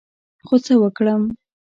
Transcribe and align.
خو 0.45 0.55
څه 0.65 0.73
وکړم؟ 0.83 1.21